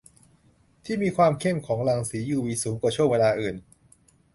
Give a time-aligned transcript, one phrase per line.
[0.85, 3.55] ที่มีความเข้มของรังสียูวีสูงกว่าช่วงเวลาอื่น